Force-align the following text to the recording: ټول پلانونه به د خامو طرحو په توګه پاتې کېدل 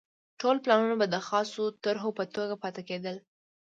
ټول 0.39 0.55
پلانونه 0.63 0.95
به 1.01 1.05
د 1.13 1.15
خامو 1.27 1.65
طرحو 1.83 2.09
په 2.17 2.23
توګه 2.35 2.55
پاتې 2.63 2.81
کېدل 2.89 3.15